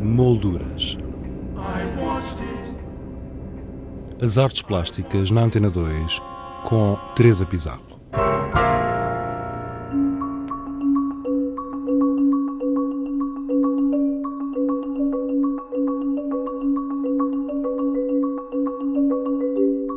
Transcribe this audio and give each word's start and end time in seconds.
Molduras. 0.00 0.96
As 4.22 4.38
artes 4.38 4.62
plásticas 4.62 5.30
na 5.30 5.42
Antena 5.42 5.68
2 5.68 6.22
com 6.64 6.96
Teresa 7.16 7.44
Pizarro. 7.44 8.00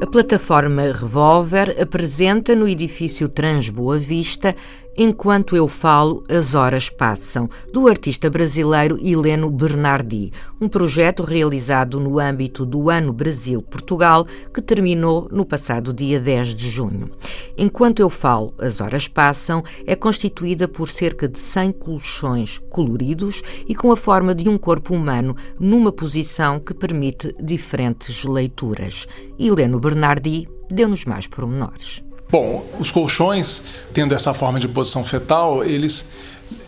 A 0.01 0.07
plataforma 0.11 0.91
Revolver 0.91 1.77
apresenta 1.79 2.55
no 2.55 2.67
edifício 2.67 3.29
Trans 3.29 3.69
Boa 3.69 3.99
Vista 3.99 4.55
Enquanto 4.97 5.55
eu 5.55 5.67
falo, 5.67 6.23
as 6.27 6.55
horas 6.55 6.89
passam, 6.89 7.49
do 7.71 7.87
artista 7.87 8.29
brasileiro 8.29 8.99
Heleno 9.01 9.49
Bernardi, 9.49 10.31
um 10.59 10.67
projeto 10.67 11.23
realizado 11.23 11.99
no 11.99 12.19
âmbito 12.19 12.65
do 12.65 12.89
Ano 12.89 13.13
Brasil-Portugal, 13.13 14.25
que 14.53 14.61
terminou 14.61 15.29
no 15.31 15.45
passado 15.45 15.93
dia 15.93 16.19
10 16.19 16.53
de 16.53 16.69
junho. 16.69 17.09
Enquanto 17.57 18.01
eu 18.01 18.09
falo, 18.09 18.53
as 18.57 18.81
horas 18.81 19.07
passam, 19.07 19.63
é 19.85 19.95
constituída 19.95 20.67
por 20.67 20.89
cerca 20.89 21.29
de 21.29 21.39
100 21.39 21.71
colchões 21.73 22.59
coloridos 22.69 23.41
e 23.67 23.75
com 23.75 23.91
a 23.91 23.97
forma 23.97 24.35
de 24.35 24.49
um 24.49 24.57
corpo 24.57 24.93
humano 24.93 25.35
numa 25.57 25.93
posição 25.93 26.59
que 26.59 26.73
permite 26.73 27.33
diferentes 27.41 28.25
leituras. 28.25 29.07
Heleno 29.37 29.79
Bernardi 29.79 30.49
deu-nos 30.69 31.05
mais 31.05 31.25
pormenores. 31.25 32.08
Bom, 32.31 32.63
os 32.79 32.91
colchões, 32.91 33.63
tendo 33.91 34.13
essa 34.13 34.33
forma 34.33 34.59
de 34.59 34.67
posição 34.67 35.03
fetal, 35.03 35.63
eles 35.63 36.11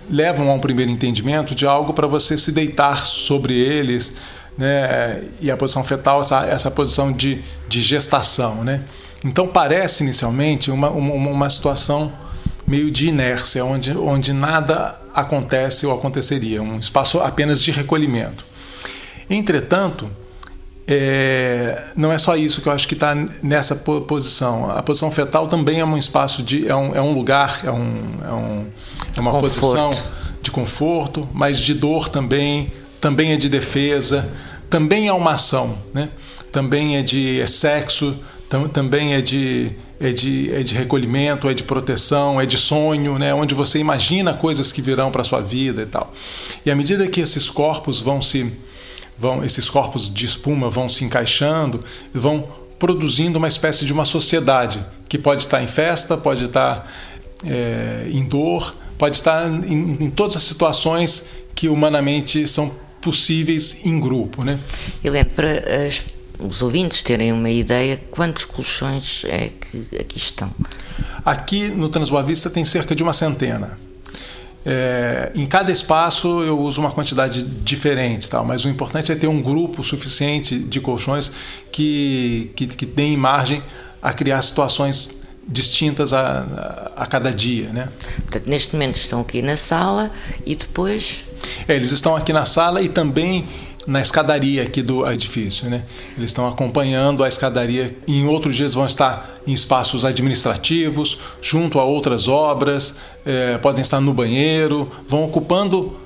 levam 0.10 0.50
a 0.50 0.54
um 0.54 0.60
primeiro 0.60 0.90
entendimento 0.90 1.54
de 1.54 1.66
algo 1.68 1.94
para 1.94 2.08
você 2.08 2.38
se 2.38 2.52
deitar 2.52 3.06
sobre 3.06 3.54
eles, 3.54 4.14
né? 4.58 5.24
E 5.40 5.52
a 5.52 5.56
posição 5.56 5.84
fetal, 5.84 6.22
essa, 6.22 6.46
essa 6.46 6.72
posição 6.72 7.12
de, 7.12 7.42
de 7.70 7.82
gestação, 7.82 8.64
né? 8.64 8.82
Então 9.24 9.48
parece 9.48 10.04
inicialmente 10.04 10.72
uma, 10.72 10.90
uma, 10.90 11.14
uma 11.14 11.50
situação 11.50 12.12
meio 12.66 12.90
de 12.90 13.08
inércia, 13.08 13.64
onde, 13.64 13.96
onde 13.96 14.34
nada 14.34 15.00
acontece 15.14 15.86
ou 15.86 15.94
aconteceria, 15.94 16.62
um 16.62 16.80
espaço 16.80 17.20
apenas 17.20 17.62
de 17.62 17.72
recolhimento. 17.72 18.44
Entretanto, 19.30 20.10
é, 20.94 21.84
não 21.96 22.12
é 22.12 22.18
só 22.18 22.36
isso 22.36 22.62
que 22.62 22.68
eu 22.68 22.74
acho 22.74 22.86
que 22.86 22.96
está 22.96 23.16
nessa 23.42 23.76
posição. 23.76 24.70
A 24.70 24.84
posição 24.84 25.10
fetal 25.10 25.48
também 25.48 25.80
é 25.80 25.86
um 25.86 25.98
espaço 25.98 26.44
de. 26.44 26.68
é 26.68 26.76
um, 26.76 26.94
é 26.94 27.02
um 27.02 27.14
lugar, 27.14 27.62
é, 27.64 27.72
um, 27.72 28.04
é, 28.22 28.34
um, 28.34 28.66
é 29.16 29.22
uma 29.22 29.32
conforto. 29.32 29.62
posição 29.62 29.92
de 30.42 30.52
conforto, 30.52 31.30
mas 31.34 31.60
de 31.60 31.74
dor 31.74 32.10
também, 32.10 32.74
também 33.00 33.32
é 33.32 33.38
de 33.38 33.48
defesa, 33.48 34.30
também 34.70 35.08
é 35.08 35.14
uma 35.14 35.32
ação, 35.32 35.78
né? 35.94 36.10
também 36.52 36.98
é 36.98 37.02
de 37.02 37.40
é 37.40 37.48
sexo, 37.48 38.18
tam, 38.50 38.68
também 38.68 39.14
é 39.14 39.22
de, 39.22 39.72
é, 39.98 40.12
de, 40.12 40.54
é 40.54 40.62
de 40.62 40.76
recolhimento, 40.76 41.48
é 41.48 41.54
de 41.54 41.64
proteção, 41.64 42.42
é 42.42 42.46
de 42.46 42.58
sonho, 42.58 43.18
né? 43.18 43.34
onde 43.34 43.56
você 43.56 43.80
imagina 43.80 44.34
coisas 44.34 44.74
que 44.74 44.82
virão 44.82 45.10
para 45.10 45.22
a 45.22 45.26
sua 45.26 45.40
vida 45.40 45.84
e 45.84 45.86
tal. 45.86 46.12
E 46.66 46.72
à 46.72 46.76
medida 46.76 47.08
que 47.08 47.22
esses 47.22 47.50
corpos 47.50 48.02
vão 48.02 48.22
se 48.22 48.52
vão 49.22 49.46
esses 49.46 49.70
corpos 49.70 50.12
de 50.12 50.26
espuma 50.26 50.70
vão 50.70 50.90
se 50.90 51.06
encaixando 51.06 51.80
vão 52.14 52.48
produzindo 52.82 53.38
uma 53.38 53.48
espécie 53.48 53.86
de 53.86 53.94
uma 53.94 54.06
sociedade 54.06 54.80
que 55.08 55.16
pode 55.16 55.44
estar 55.44 55.62
em 55.62 55.68
festa, 55.68 56.18
pode 56.18 56.46
estar 56.46 56.92
é, 57.46 58.08
em 58.10 58.26
dor, 58.26 58.76
pode 58.98 59.18
estar 59.18 59.48
em, 59.48 59.98
em, 60.06 60.10
todas 60.10 60.36
as 60.36 60.42
situações 60.42 61.30
que 61.54 61.70
humanamente 61.70 62.48
são 62.48 62.76
possíveis 63.00 63.86
em 63.86 64.00
grupo, 64.00 64.44
né? 64.44 64.60
Helene, 65.04 65.26
para 65.26 65.86
as, 65.86 66.02
os 66.40 66.64
ouvintes 66.64 67.04
terem 67.04 67.32
uma 67.32 67.52
ideia, 67.52 68.02
quantos 68.10 68.46
colchões 68.46 69.26
é 69.26 69.50
que 69.50 69.98
aqui 70.00 70.18
estão? 70.18 70.50
Aqui 71.24 71.68
no 71.68 71.88
Transboa 71.88 72.24
Vista 72.24 72.50
tem 72.50 72.66
cerca 72.66 72.96
de 72.96 73.04
uma 73.04 73.14
centena. 73.14 73.78
É, 74.64 75.32
em 75.34 75.46
cada 75.48 75.72
espaço 75.72 76.44
eu 76.44 76.60
uso 76.60 76.82
uma 76.82 76.92
quantidade 76.92 77.44
diferente, 77.44 78.30
tal, 78.30 78.46
mas 78.46 78.64
o 78.64 78.70
importante 78.70 79.12
é 79.12 79.16
ter 79.16 79.28
um 79.28 79.42
grupo 79.42 79.84
suficiente 79.84 80.60
de 80.60 80.80
colchões 80.80 81.32
que, 81.72 82.52
que, 82.56 82.68
que 82.68 82.86
deem 82.86 83.18
margem 83.18 83.64
a 84.02 84.14
criar 84.14 84.42
situações 84.42 85.22
distintas 85.48 86.14
a, 86.14 86.92
a, 86.96 87.04
a, 87.04 87.06
cada 87.08 87.34
dia. 87.34 87.70
Né? 87.70 87.90
Portanto, 88.24 88.48
neste 88.48 88.74
momento 88.74 88.96
estão 88.96 89.22
aqui 89.22 89.42
na 89.42 89.58
sala 89.58 90.12
e 90.46 90.56
depois. 90.56 91.26
É, 91.68 91.76
eles 91.76 91.92
estão 91.92 92.16
aqui 92.16 92.34
na 92.34 92.46
sala 92.46 92.82
e 92.82 92.90
também 92.90 93.46
na 93.88 94.02
escadaria 94.02 94.64
aqui 94.64 94.82
do 94.82 95.10
edifício. 95.10 95.70
Né? 95.70 95.84
Eles 96.18 96.32
estão 96.32 96.48
acompanhando 96.48 97.24
a 97.24 97.28
escadaria. 97.28 97.96
Em 98.08 98.28
outros 98.28 98.56
dias 98.56 98.74
vão 98.74 98.86
estar 98.86 99.40
em 99.46 99.54
espaços 99.54 100.06
administrativos, 100.06 101.18
junto 101.42 101.80
a 101.80 101.84
outras 101.84 102.28
obras, 102.28 102.96
é, 103.26 103.58
podem 103.58 103.82
estar 103.82 104.00
no 104.00 104.14
banheiro, 104.14 104.88
vão 105.10 105.24
ocupando 105.24 106.00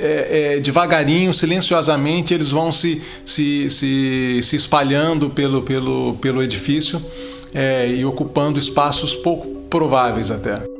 é, 0.00 0.56
é, 0.56 0.60
devagarinho, 0.60 1.34
silenciosamente, 1.34 2.32
eles 2.32 2.52
vão 2.52 2.70
se, 2.70 3.02
se, 3.24 3.68
se, 3.68 4.40
se 4.40 4.56
espalhando 4.56 5.28
pelo, 5.30 5.62
pelo, 5.62 6.14
pelo 6.20 6.42
edifício 6.42 7.02
é, 7.52 7.88
e 7.88 8.04
ocupando 8.04 8.58
espaços 8.58 9.14
pouco 9.14 9.48
prováveis 9.68 10.30
até. 10.30 10.77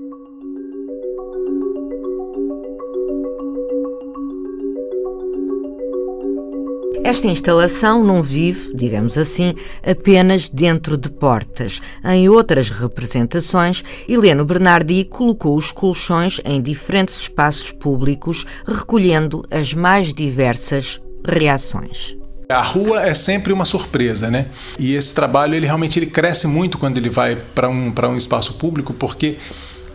Esta 7.09 7.27
instalação 7.27 8.05
não 8.05 8.23
vive, 8.23 8.71
digamos 8.75 9.17
assim, 9.17 9.55
apenas 9.83 10.51
dentro 10.51 10.95
de 10.95 11.09
portas. 11.09 11.81
Em 12.05 12.29
outras 12.29 12.69
representações, 12.69 13.83
Heleno 14.07 14.45
Bernardi 14.45 15.05
colocou 15.05 15.57
os 15.57 15.73
colchões 15.73 16.39
em 16.45 16.61
diferentes 16.61 17.19
espaços 17.23 17.73
públicos, 17.73 18.45
recolhendo 18.67 19.43
as 19.51 19.73
mais 19.73 20.13
diversas 20.13 21.01
reações. 21.27 22.15
A 22.47 22.61
rua 22.61 23.03
é 23.03 23.15
sempre 23.15 23.55
uma 23.55 23.65
surpresa, 23.65 24.31
né? 24.31 24.45
E 24.79 24.95
esse 24.95 25.15
trabalho 25.15 25.55
ele 25.55 25.65
realmente 25.65 25.99
ele 25.99 26.09
cresce 26.09 26.47
muito 26.47 26.77
quando 26.77 26.99
ele 26.99 27.09
vai 27.09 27.37
para 27.55 27.71
um, 27.71 27.91
para 27.91 28.11
um 28.11 28.19
espaço 28.19 28.53
público, 28.59 28.93
porque 28.93 29.39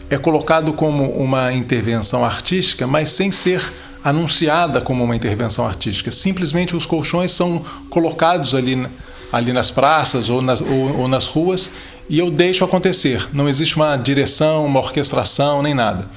é 0.10 0.18
colocado 0.18 0.74
como 0.74 1.12
uma 1.12 1.54
intervenção 1.54 2.26
artística, 2.26 2.88
mas 2.88 3.10
sem 3.10 3.32
ser 3.32 3.72
anunciada 4.04 4.82
como 4.82 5.04
uma 5.04 5.16
intervenção 5.16 5.66
artística. 5.66 6.12
Simplesmente 6.12 6.76
os 6.76 6.86
colchões 6.86 7.32
são 7.32 7.64
colocados 7.90 8.54
ali, 8.54 8.86
ali 9.32 9.54
nas 9.54 9.70
praças 9.72 10.30
ou 10.30 10.42
nas, 10.42 10.62
ou, 10.62 11.00
ou 11.00 11.08
nas 11.08 11.26
ruas 11.26 11.72
e 12.10 12.20
eu 12.20 12.30
deixo 12.30 12.66
acontecer. 12.66 13.28
Não 13.34 13.48
existe 13.48 13.76
uma 13.76 13.96
direção, 13.96 14.66
uma 14.66 14.80
orquestração, 14.80 15.62
nem 15.62 15.74
nada. 15.74 16.10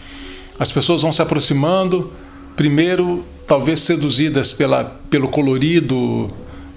As 0.59 0.73
pessoas 0.73 1.03
vão 1.03 1.13
se 1.13 1.23
aproximando, 1.23 2.13
primeiro, 2.57 3.25
talvez 3.47 3.81
seduzidas 3.81 4.53
pela, 4.53 4.85
pelo 5.09 5.29
colorido 5.29 6.29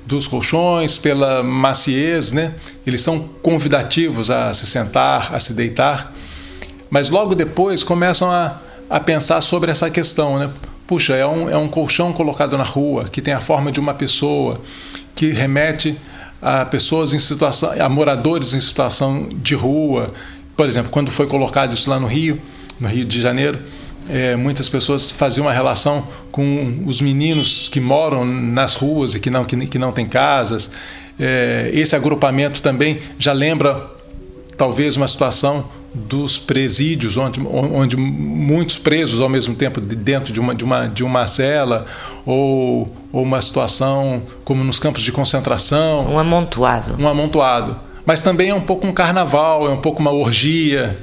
dos 0.06 0.28
colchões, 0.28 0.98
pela 0.98 1.44
maciez, 1.44 2.34
né? 2.34 2.56
Eles 2.86 3.02
são 3.02 3.20
convidativos 3.42 4.30
a 4.30 4.54
se 4.54 4.68
sentar, 4.68 5.34
a 5.34 5.40
se 5.40 5.54
deitar, 5.54 6.14
mas 6.90 7.10
logo 7.10 7.36
depois 7.36 7.84
começam 7.84 8.30
a, 8.32 8.58
a 8.90 9.00
pensar 9.00 9.40
sobre 9.42 9.72
essa 9.72 9.90
questão, 9.90 10.40
né? 10.40 10.50
Puxa, 10.90 11.14
é 11.14 11.24
um, 11.24 11.48
é 11.48 11.56
um 11.56 11.68
colchão 11.68 12.12
colocado 12.12 12.58
na 12.58 12.64
rua, 12.64 13.06
que 13.12 13.22
tem 13.22 13.32
a 13.32 13.40
forma 13.40 13.72
de 13.72 13.80
uma 13.80 13.94
pessoa, 13.94 14.60
que 15.14 15.30
remete 15.30 15.96
a 16.42 16.66
pessoas 16.66 17.14
em 17.14 17.20
situação, 17.20 17.80
a 17.80 17.88
moradores 17.88 18.56
em 18.56 18.60
situação 18.60 19.30
de 19.32 19.54
rua. 19.54 20.08
Por 20.58 20.68
exemplo, 20.68 20.90
quando 20.90 21.12
foi 21.12 21.28
colocado 21.28 21.76
isso 21.76 21.92
lá 21.92 22.00
no 22.00 22.08
Rio, 22.08 22.42
no 22.80 22.88
Rio 22.88 23.06
de 23.06 23.22
Janeiro, 23.22 23.60
é, 24.10 24.36
muitas 24.36 24.68
pessoas 24.68 25.12
faziam 25.12 25.46
uma 25.46 25.54
relação 25.54 26.08
com 26.32 26.82
os 26.88 27.02
meninos 27.02 27.70
que 27.70 27.80
moram 27.80 28.26
nas 28.26 28.74
ruas 28.74 29.14
e 29.14 29.20
que 29.20 29.30
não, 29.30 29.46
que, 29.46 29.68
que 29.68 29.78
não 29.78 29.92
têm 29.92 30.08
casas. 30.08 30.72
É, 31.20 31.70
esse 31.72 31.96
agrupamento 31.96 32.64
também 32.64 33.00
já 33.20 33.32
lembra 33.32 33.86
talvez 34.58 34.98
uma 34.98 35.08
situação 35.08 35.70
dos 35.94 36.38
presídios, 36.38 37.18
onde, 37.18 37.40
onde 37.42 37.98
muitos 37.98 38.78
presos 38.78 39.20
ao 39.20 39.30
mesmo 39.30 39.56
tempo 39.56 39.82
dentro 39.82 40.32
de 40.32 40.40
uma, 40.40 40.54
de 40.54 40.64
uma, 40.64 40.88
de 40.88 41.04
uma 41.04 41.28
cela, 41.28 41.86
ou, 42.26 42.96
ou 43.12 43.24
uma 43.24 43.42
situação 43.42 44.22
como 44.44 44.64
nos 44.64 44.80
campos 44.80 45.02
de 45.02 45.12
concentração. 45.12 46.06
Um 46.12 46.20
amontoado. 46.20 46.96
Um 47.00 47.08
amontoado 47.08 47.90
mas 48.10 48.24
também 48.24 48.50
é 48.50 48.56
um 48.56 48.62
pouco 48.62 48.88
um 48.88 48.92
carnaval, 48.92 49.68
é 49.68 49.70
um 49.70 49.80
pouco 49.82 50.00
uma 50.00 50.12
orgia. 50.12 50.98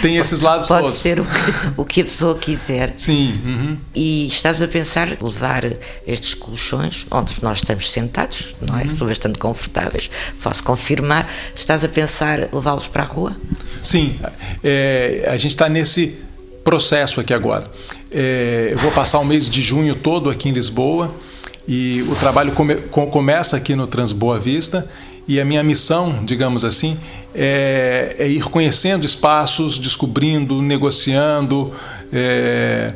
Tem 0.00 0.16
esses 0.16 0.40
lados 0.40 0.66
Pode 0.66 0.84
todos. 0.84 0.94
ser 0.94 1.20
o 1.20 1.26
que, 1.26 1.72
o 1.76 1.84
que, 1.84 2.00
a 2.00 2.04
pessoa 2.04 2.34
quiser. 2.38 2.94
Sim. 2.96 3.34
Uhum. 3.44 3.78
E 3.94 4.28
estás 4.28 4.62
a 4.62 4.66
pensar 4.66 5.08
levar 5.20 5.64
estes 6.06 6.32
colchões, 6.32 7.04
onde 7.10 7.34
nós 7.42 7.58
estamos 7.58 7.90
sentados, 7.90 8.54
não 8.66 8.78
é? 8.78 8.84
Uhum. 8.84 8.90
São 8.90 9.06
bastante 9.06 9.38
confortáveis, 9.38 10.10
posso 10.42 10.64
confirmar. 10.64 11.28
Estás 11.54 11.84
a 11.84 11.88
pensar 11.88 12.48
levá-los 12.50 12.86
para 12.86 13.02
a 13.02 13.06
rua? 13.06 13.36
Sim. 13.82 14.14
É, 14.62 15.24
a 15.26 15.36
gente 15.36 15.50
está 15.50 15.68
nesse 15.68 16.18
processo 16.62 17.20
aqui 17.20 17.34
agora. 17.34 17.66
É, 18.10 18.70
eu 18.72 18.78
vou 18.78 18.92
passar 18.92 19.18
o 19.18 19.24
mês 19.24 19.50
de 19.50 19.60
junho 19.60 19.94
todo 19.94 20.30
aqui 20.30 20.48
em 20.48 20.52
Lisboa 20.52 21.12
e 21.66 22.02
o 22.08 22.14
trabalho 22.14 22.52
come, 22.52 22.76
começa 22.76 23.56
aqui 23.56 23.74
no 23.74 23.86
Transboa 23.86 24.38
Vista 24.38 24.88
e 25.26 25.40
a 25.40 25.44
minha 25.44 25.62
missão, 25.62 26.24
digamos 26.24 26.64
assim, 26.64 26.98
é, 27.34 28.16
é 28.18 28.28
ir 28.28 28.44
conhecendo 28.44 29.06
espaços, 29.06 29.78
descobrindo, 29.78 30.60
negociando, 30.60 31.72
é, 32.12 32.94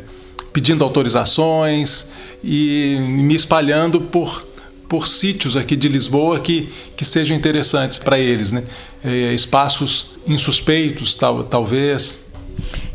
pedindo 0.53 0.83
autorizações 0.85 2.09
e 2.43 2.97
me 3.01 3.35
espalhando 3.35 4.01
por 4.01 4.45
por 4.89 5.09
sítios 5.09 5.57
aqui 5.57 5.77
de 5.77 5.89
Lisboa 5.89 6.41
que, 6.41 6.73
que 6.97 7.05
sejam 7.05 7.37
interessantes 7.37 7.99
para 7.99 8.19
eles, 8.19 8.53
né? 8.53 8.65
É, 9.05 9.33
espaços 9.33 10.17
insuspeitos, 10.27 11.15
tal, 11.15 11.43
talvez. 11.45 12.27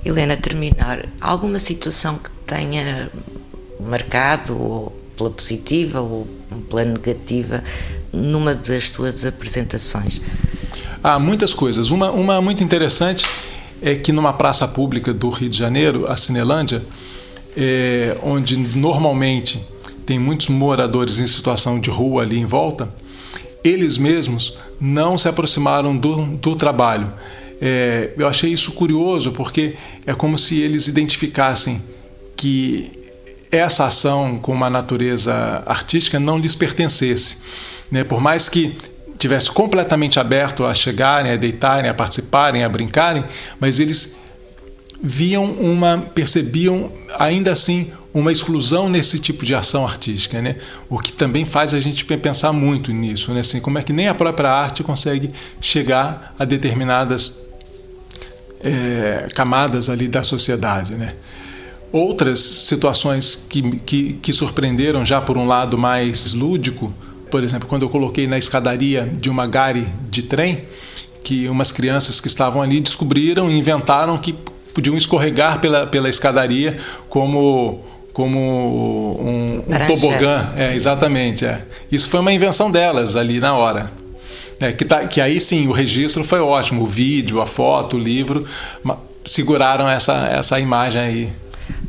Helena, 0.04 0.36
terminar, 0.36 1.06
alguma 1.20 1.60
situação 1.60 2.18
que 2.18 2.30
tenha 2.46 3.10
marcado, 3.80 4.60
ou 4.60 5.02
pela 5.16 5.30
positiva 5.30 6.02
ou 6.02 6.28
pela 6.70 6.84
negativa, 6.86 7.64
numa 8.12 8.56
das 8.56 8.90
tuas 8.90 9.26
apresentações? 9.26 10.22
Há 11.04 11.20
muitas 11.20 11.54
coisas. 11.54 11.92
Uma, 11.92 12.12
uma 12.12 12.42
muito 12.42 12.64
interessante 12.64 13.26
é 13.82 13.96
que 13.96 14.12
numa 14.12 14.34
praça 14.34 14.68
pública 14.68 15.14
do 15.14 15.30
Rio 15.30 15.50
de 15.50 15.58
Janeiro, 15.58 16.10
a 16.10 16.16
Cinelândia, 16.16 16.84
é, 17.56 18.18
onde 18.24 18.56
normalmente 18.58 19.60
tem 20.12 20.20
muitos 20.20 20.50
moradores 20.50 21.20
em 21.20 21.26
situação 21.26 21.80
de 21.80 21.90
rua 21.90 22.24
ali 22.24 22.38
em 22.38 22.46
volta, 22.46 22.94
eles 23.64 23.98
mesmos 23.98 24.58
não 24.78 25.18
se 25.18 25.30
aproximaram 25.30 25.96
do, 25.96 26.26
do 26.36 26.54
trabalho. 26.54 27.14
É, 27.62 28.12
eu 28.18 28.28
achei 28.28 28.52
isso 28.52 28.74
curioso 28.74 29.32
porque 29.32 29.78
é 30.06 30.14
como 30.14 30.38
se 30.38 30.60
eles 30.60 30.90
identificassem 30.90 31.82
que 32.36 32.92
essa 33.50 33.86
ação 33.86 34.38
com 34.38 34.52
uma 34.52 34.70
natureza 34.70 35.64
artística 35.66 36.20
não 36.20 36.38
lhes 36.38 36.56
pertencesse. 36.56 37.38
Né? 37.90 38.04
Por 38.04 38.20
mais 38.20 38.50
que 38.50 38.76
tivesse 39.18 39.50
completamente 39.50 40.20
aberto 40.20 40.66
a 40.66 40.74
chegarem, 40.74 41.32
a 41.32 41.38
deitarem, 41.38 41.90
a 41.90 41.94
participarem, 41.94 42.66
a 42.66 42.68
brincarem, 42.68 43.24
mas 43.62 43.80
eles 43.80 44.18
viam 45.02 45.46
uma, 45.46 46.00
percebiam 46.14 46.92
ainda 47.18 47.54
assim 47.54 47.94
uma 48.14 48.32
exclusão 48.32 48.90
nesse 48.90 49.20
tipo 49.20 49.46
de 49.46 49.56
ação 49.56 49.86
artística, 49.86 50.42
né? 50.42 50.58
O 50.90 51.00
que 51.00 51.12
também 51.14 51.46
faz 51.46 51.74
a 51.74 51.80
gente 51.80 52.04
pensar 52.04 52.52
muito 52.52 52.92
nisso, 52.92 53.34
né? 53.34 53.40
Assim, 53.40 53.62
como 53.62 53.80
é 53.80 53.84
que 53.84 53.94
nem 53.94 54.08
a 54.08 54.14
própria 54.14 54.50
arte 54.50 54.84
consegue 54.84 55.32
chegar 55.62 56.36
a 56.38 56.44
determinadas 56.44 57.40
é, 58.64 59.30
camadas 59.34 59.90
ali 59.90 60.08
da 60.08 60.24
sociedade, 60.24 60.96
né? 60.96 61.16
Outras 61.92 62.40
situações 62.40 63.48
que, 63.50 63.62
que, 63.80 64.14
que 64.14 64.34
surpreenderam 64.34 65.04
já 65.06 65.20
por 65.20 65.38
um 65.38 65.48
lado 65.48 65.78
mais 65.78 66.34
lúdico, 66.34 66.94
por 67.30 67.44
exemplo, 67.44 67.68
quando 67.68 67.84
eu 67.84 67.90
coloquei 67.90 68.28
na 68.28 68.38
escadaria 68.38 69.10
de 69.20 69.30
uma 69.30 69.48
gare 69.48 69.88
de 70.10 70.24
trem, 70.24 70.66
que 71.24 71.48
umas 71.48 71.72
crianças 71.72 72.20
que 72.20 72.28
estavam 72.28 72.62
ali 72.62 72.82
descobriram 72.82 73.50
e 73.50 73.58
inventaram 73.58 74.18
que 74.18 74.36
podiam 74.74 74.98
escorregar 74.98 75.60
pela, 75.60 75.86
pela 75.86 76.10
escadaria 76.10 76.78
como 77.10 77.82
como 78.14 78.40
um, 79.20 79.64
um 79.68 79.88
tobogã. 79.88 80.50
É, 80.56 80.76
exatamente. 80.76 81.46
É. 81.46 81.62
Isso 81.92 82.10
foi 82.10 82.20
uma 82.20 82.34
invenção 82.34 82.70
delas 82.70 83.16
ali 83.16 83.40
na 83.40 83.56
hora. 83.56 83.92
É, 84.60 84.72
que, 84.72 84.86
tá, 84.86 85.08
que 85.08 85.20
aí 85.20 85.40
sim 85.40 85.68
o 85.68 85.72
registro 85.72 86.24
foi 86.24 86.40
ótimo, 86.40 86.84
o 86.84 86.86
vídeo, 86.86 87.42
a 87.42 87.48
foto, 87.48 87.98
o 87.98 88.00
livro 88.00 88.46
seguraram 89.26 89.90
essa, 89.90 90.28
essa 90.28 90.60
imagem 90.60 91.02
aí. 91.02 91.34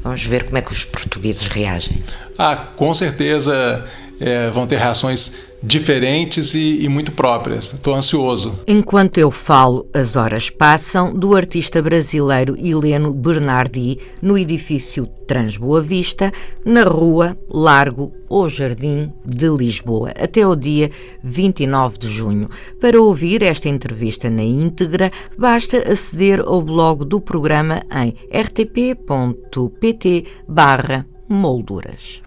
Vamos 0.03 0.23
ver 0.25 0.45
como 0.45 0.59
é 0.59 0.63
que 0.63 0.73
os 0.73 0.85
portugueses 0.85 1.47
reagem. 1.47 2.03
Ah, 2.39 2.57
com 2.57 2.93
certeza 2.95 3.85
é, 4.21 4.49
vão 4.51 4.67
ter 4.67 4.79
reações 4.79 5.35
diferentes 5.62 6.55
e, 6.55 6.82
e 6.82 6.88
muito 6.88 7.12
próprias. 7.12 7.73
Estou 7.73 7.94
ansioso. 7.94 8.59
Enquanto 8.67 9.19
eu 9.19 9.31
falo, 9.31 9.87
as 9.94 10.17
horas 10.17 10.50
passam, 10.50 11.14
do 11.14 11.37
artista 11.37 11.81
brasileiro 11.81 12.56
Heleno 12.59 13.12
Bernardi, 13.12 13.99
no 14.20 14.37
edifício 14.37 15.06
Trans 15.26 15.56
Boa 15.56 15.81
Vista, 15.81 16.32
na 16.64 16.82
rua 16.82 17.38
Largo 17.49 18.12
ou 18.29 18.49
Jardim 18.49 19.12
de 19.25 19.49
Lisboa, 19.49 20.11
até 20.11 20.47
o 20.47 20.56
dia 20.56 20.91
29 21.23 21.99
de 21.99 22.09
junho. 22.09 22.49
Para 22.81 23.00
ouvir 23.00 23.43
esta 23.43 23.69
entrevista 23.69 24.29
na 24.29 24.43
íntegra, 24.43 25.11
basta 25.38 25.79
aceder 25.91 26.41
ao 26.41 26.61
blog 26.62 27.05
do 27.05 27.20
programa 27.20 27.82
em 27.94 28.14
rtp.pt 28.32 30.25
barra 30.49 31.06
molduras. 31.29 32.23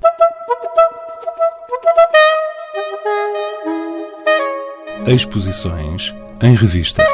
Exposições 5.07 6.15
em 6.41 6.55
revista. 6.55 7.05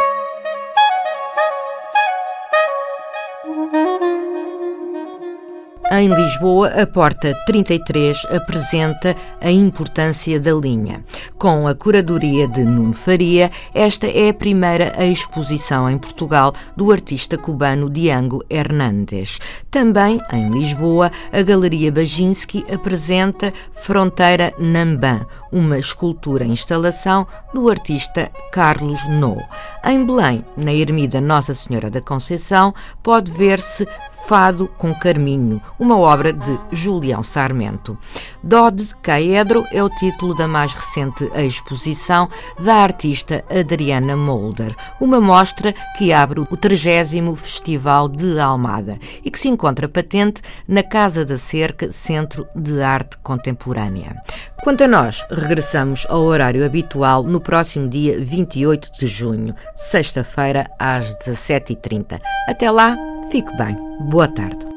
Em 5.93 6.07
Lisboa, 6.07 6.69
a 6.69 6.87
Porta 6.87 7.35
33 7.45 8.25
apresenta 8.27 9.13
a 9.41 9.51
importância 9.51 10.39
da 10.39 10.53
linha. 10.53 11.03
Com 11.37 11.67
a 11.67 11.75
curadoria 11.75 12.47
de 12.47 12.63
Nuno 12.63 12.93
Faria, 12.93 13.51
esta 13.73 14.07
é 14.07 14.29
a 14.29 14.33
primeira 14.33 15.05
exposição 15.05 15.89
em 15.89 15.97
Portugal 15.97 16.53
do 16.77 16.93
artista 16.93 17.37
cubano 17.37 17.89
Diango 17.89 18.41
Hernández. 18.49 19.37
Também 19.69 20.21
em 20.31 20.49
Lisboa, 20.49 21.11
a 21.29 21.41
Galeria 21.41 21.91
Baginski 21.91 22.63
apresenta 22.73 23.51
Fronteira 23.73 24.53
Nambã, 24.57 25.25
uma 25.51 25.77
escultura-instalação 25.77 27.27
do 27.53 27.69
artista 27.69 28.31
Carlos 28.53 29.03
No. 29.09 29.35
Em 29.83 30.05
Belém, 30.05 30.45
na 30.55 30.73
Ermida 30.73 31.19
Nossa 31.19 31.53
Senhora 31.53 31.89
da 31.89 31.99
Conceição, 31.99 32.73
pode 33.03 33.29
ver-se 33.29 33.85
Fado 34.27 34.67
com 34.77 34.93
Carminho, 34.93 35.61
uma 35.79 35.97
obra 35.97 36.31
de 36.31 36.59
Julião 36.71 37.21
Sarmento. 37.21 37.97
Dode 38.41 38.95
Caedro 39.01 39.65
é 39.71 39.83
o 39.83 39.89
título 39.89 40.35
da 40.35 40.47
mais 40.47 40.73
recente 40.73 41.29
exposição 41.35 42.29
da 42.59 42.75
artista 42.75 43.43
Adriana 43.49 44.15
Molder, 44.15 44.75
uma 44.99 45.19
mostra 45.19 45.73
que 45.97 46.13
abre 46.13 46.39
o 46.39 46.45
30 46.45 47.35
Festival 47.35 48.07
de 48.07 48.39
Almada 48.39 48.97
e 49.23 49.29
que 49.29 49.39
se 49.39 49.49
encontra 49.49 49.89
patente 49.89 50.41
na 50.67 50.83
Casa 50.83 51.25
da 51.25 51.37
Cerca, 51.37 51.91
Centro 51.91 52.47
de 52.55 52.81
Arte 52.81 53.17
Contemporânea. 53.17 54.15
Quanto 54.63 54.83
a 54.83 54.87
nós, 54.87 55.25
regressamos 55.29 56.05
ao 56.07 56.21
horário 56.21 56.65
habitual 56.65 57.23
no 57.23 57.41
próximo 57.41 57.89
dia 57.89 58.19
28 58.19 58.91
de 58.97 59.07
junho, 59.07 59.55
sexta-feira, 59.75 60.69
às 60.79 61.15
17h30. 61.15 62.19
Até 62.47 62.69
lá, 62.69 62.95
fique 63.31 63.55
bem. 63.55 63.77
Boa 64.09 64.27
tarde. 64.27 64.67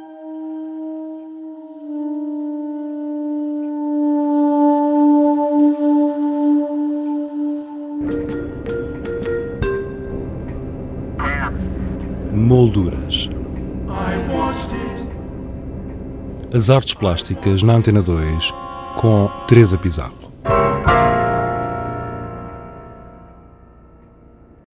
Molduras. 12.33 13.29
As 16.55 16.71
artes 16.71 16.95
plásticas 16.95 17.65
na 17.65 17.73
Antena 17.73 18.01
2 18.01 18.55
com 18.97 19.29
Teresa 19.49 19.77
Pizarro. 19.77 20.34